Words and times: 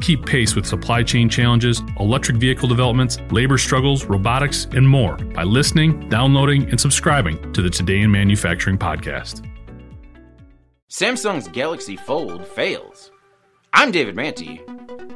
Keep 0.00 0.24
pace 0.24 0.56
with 0.56 0.64
supply 0.64 1.02
chain 1.02 1.28
challenges, 1.28 1.82
electric 1.98 2.38
vehicle 2.38 2.68
developments, 2.68 3.18
labor 3.30 3.58
struggles, 3.58 4.06
robotics, 4.06 4.66
and 4.72 4.88
more 4.88 5.16
by 5.16 5.42
listening, 5.42 6.08
downloading, 6.08 6.68
and 6.70 6.80
subscribing 6.80 7.52
to 7.52 7.60
the 7.60 7.68
Today 7.68 8.00
in 8.00 8.10
Manufacturing 8.10 8.78
podcast. 8.78 9.46
Samsung's 10.88 11.48
Galaxy 11.48 11.96
Fold 11.96 12.46
fails. 12.46 13.10
I'm 13.72 13.90
David 13.90 14.16
Mantey. 14.16 14.60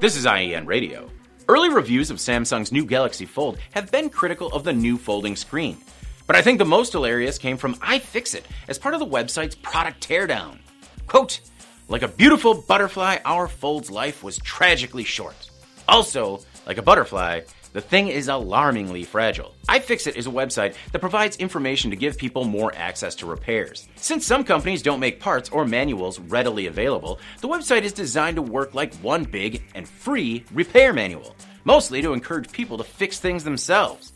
This 0.00 0.16
is 0.16 0.26
IEN 0.26 0.66
Radio. 0.66 1.10
Early 1.48 1.70
reviews 1.70 2.10
of 2.10 2.18
Samsung's 2.18 2.70
new 2.70 2.84
Galaxy 2.84 3.24
Fold 3.24 3.58
have 3.72 3.90
been 3.90 4.10
critical 4.10 4.48
of 4.52 4.64
the 4.64 4.72
new 4.72 4.98
folding 4.98 5.34
screen. 5.34 5.78
But 6.26 6.36
I 6.36 6.42
think 6.42 6.58
the 6.58 6.64
most 6.64 6.92
hilarious 6.92 7.38
came 7.38 7.56
from 7.56 7.74
iFixit 7.76 8.44
as 8.68 8.78
part 8.78 8.94
of 8.94 9.00
the 9.00 9.06
website's 9.06 9.54
product 9.56 10.06
teardown. 10.06 10.58
Quote, 11.06 11.40
like 11.88 12.02
a 12.02 12.08
beautiful 12.08 12.54
butterfly, 12.54 13.18
our 13.24 13.46
Fold's 13.46 13.90
life 13.90 14.22
was 14.22 14.38
tragically 14.38 15.04
short. 15.04 15.50
Also, 15.86 16.40
like 16.66 16.78
a 16.78 16.82
butterfly, 16.82 17.42
the 17.74 17.80
thing 17.80 18.08
is 18.08 18.28
alarmingly 18.28 19.04
fragile. 19.04 19.54
iFixit 19.68 20.16
is 20.16 20.26
a 20.26 20.30
website 20.30 20.76
that 20.92 21.00
provides 21.00 21.36
information 21.36 21.90
to 21.90 21.96
give 21.96 22.16
people 22.16 22.44
more 22.44 22.72
access 22.74 23.14
to 23.16 23.26
repairs. 23.26 23.86
Since 23.96 24.24
some 24.24 24.44
companies 24.44 24.80
don't 24.80 25.00
make 25.00 25.20
parts 25.20 25.50
or 25.50 25.66
manuals 25.66 26.18
readily 26.18 26.66
available, 26.66 27.18
the 27.40 27.48
website 27.48 27.82
is 27.82 27.92
designed 27.92 28.36
to 28.36 28.42
work 28.42 28.74
like 28.74 28.94
one 28.96 29.24
big 29.24 29.62
and 29.74 29.86
free 29.86 30.44
repair 30.54 30.94
manual, 30.94 31.36
mostly 31.64 32.00
to 32.00 32.12
encourage 32.14 32.50
people 32.50 32.78
to 32.78 32.84
fix 32.84 33.18
things 33.18 33.44
themselves. 33.44 34.12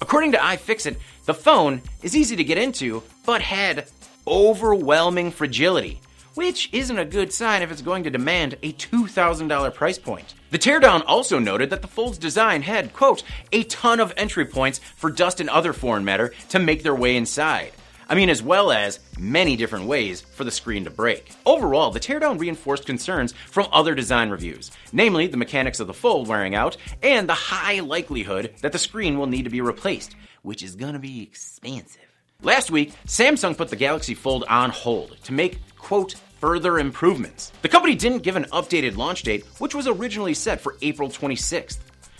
According 0.00 0.32
to 0.32 0.38
iFixit, 0.38 0.96
the 1.26 1.34
phone 1.34 1.82
is 2.02 2.16
easy 2.16 2.36
to 2.36 2.44
get 2.44 2.58
into, 2.58 3.02
but 3.26 3.42
had 3.42 3.88
overwhelming 4.26 5.30
fragility 5.30 6.00
which 6.34 6.68
isn't 6.72 6.98
a 6.98 7.04
good 7.04 7.32
sign 7.32 7.62
if 7.62 7.70
it's 7.70 7.82
going 7.82 8.04
to 8.04 8.10
demand 8.10 8.54
a 8.62 8.72
$2,000 8.72 9.74
price 9.74 9.98
point. 9.98 10.34
The 10.50 10.58
teardown 10.58 11.02
also 11.06 11.38
noted 11.38 11.70
that 11.70 11.82
the 11.82 11.88
Fold's 11.88 12.18
design 12.18 12.62
had, 12.62 12.92
quote, 12.92 13.22
a 13.52 13.64
ton 13.64 14.00
of 14.00 14.12
entry 14.16 14.44
points 14.44 14.78
for 14.78 15.10
dust 15.10 15.40
and 15.40 15.50
other 15.50 15.72
foreign 15.72 16.04
matter 16.04 16.32
to 16.50 16.58
make 16.58 16.82
their 16.82 16.94
way 16.94 17.16
inside. 17.16 17.72
I 18.08 18.14
mean, 18.14 18.28
as 18.28 18.42
well 18.42 18.70
as 18.70 19.00
many 19.18 19.56
different 19.56 19.86
ways 19.86 20.20
for 20.20 20.44
the 20.44 20.50
screen 20.50 20.84
to 20.84 20.90
break. 20.90 21.32
Overall, 21.46 21.90
the 21.90 22.00
teardown 22.00 22.38
reinforced 22.38 22.84
concerns 22.84 23.32
from 23.50 23.66
other 23.72 23.94
design 23.94 24.28
reviews, 24.30 24.70
namely 24.92 25.26
the 25.26 25.38
mechanics 25.38 25.80
of 25.80 25.86
the 25.86 25.94
fold 25.94 26.28
wearing 26.28 26.54
out 26.54 26.76
and 27.02 27.28
the 27.28 27.34
high 27.34 27.80
likelihood 27.80 28.52
that 28.60 28.72
the 28.72 28.78
screen 28.78 29.18
will 29.18 29.26
need 29.26 29.44
to 29.44 29.50
be 29.50 29.62
replaced, 29.62 30.14
which 30.42 30.62
is 30.62 30.76
gonna 30.76 30.98
be 30.98 31.22
expensive. 31.22 32.02
Last 32.42 32.70
week, 32.70 32.92
Samsung 33.06 33.56
put 33.56 33.70
the 33.70 33.76
Galaxy 33.76 34.12
Fold 34.12 34.44
on 34.48 34.68
hold 34.68 35.16
to 35.24 35.32
make 35.32 35.63
quote, 35.84 36.14
further 36.40 36.78
improvements. 36.78 37.52
The 37.62 37.68
company 37.68 37.94
didn't 37.94 38.22
give 38.22 38.36
an 38.36 38.46
updated 38.46 38.96
launch 38.96 39.22
date, 39.22 39.44
which 39.58 39.74
was 39.74 39.86
originally 39.86 40.34
set 40.34 40.60
for 40.60 40.76
April 40.82 41.08
26th. 41.08 41.78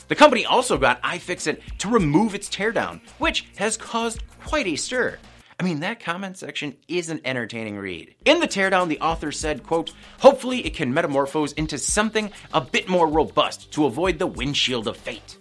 The 0.09 0.15
company 0.15 0.45
also 0.45 0.77
got 0.77 1.03
iFixit 1.03 1.61
to 1.79 1.89
remove 1.89 2.35
its 2.35 2.49
teardown, 2.49 3.01
which 3.19 3.47
has 3.57 3.79
caused 3.79 4.23
quite 4.45 4.67
a 4.67 4.77
stir. 4.77 5.19
I 5.59 5.63
mean, 5.63 5.81
that 5.81 6.01
comment 6.01 6.37
section 6.37 6.77
is 6.89 7.09
an 7.09 7.23
entertaining 7.25 7.79
read. 7.79 8.15
In 8.27 8.41
the 8.41 8.49
teardown, 8.49 8.89
the 8.89 9.01
author 9.01 9.33
said, 9.33 9.63
quote, 9.63 9.93
hopefully 10.19 10.67
it 10.67 10.75
can 10.75 10.93
metamorphose 10.93 11.53
into 11.53 11.79
something 11.79 12.31
a 12.53 12.61
bit 12.61 12.89
more 12.89 13.09
robust 13.09 13.73
to 13.73 13.87
avoid 13.87 14.19
the 14.19 14.27
windshield 14.27 14.89
of 14.89 14.97
fate. 14.97 15.39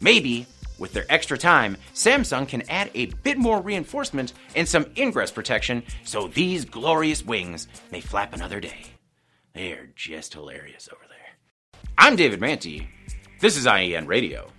Maybe 0.00 0.46
with 0.84 0.92
their 0.92 1.06
extra 1.08 1.38
time, 1.38 1.78
Samsung 1.94 2.46
can 2.46 2.60
add 2.68 2.90
a 2.92 3.06
bit 3.06 3.38
more 3.38 3.62
reinforcement 3.62 4.34
and 4.54 4.68
some 4.68 4.84
ingress 4.98 5.30
protection 5.30 5.82
so 6.02 6.28
these 6.28 6.66
glorious 6.66 7.24
wings 7.24 7.68
may 7.90 8.02
flap 8.02 8.34
another 8.34 8.60
day. 8.60 8.84
They're 9.54 9.88
just 9.96 10.34
hilarious 10.34 10.90
over 10.92 11.00
there. 11.08 11.80
I'm 11.96 12.16
David 12.16 12.38
Mantey. 12.38 12.86
This 13.40 13.56
is 13.56 13.66
IEN 13.66 14.06
Radio. 14.06 14.53